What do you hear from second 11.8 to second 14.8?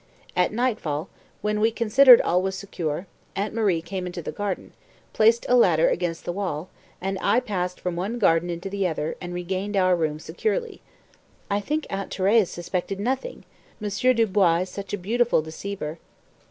Aunt Thérèse suspected nothing Monsieur Dubois is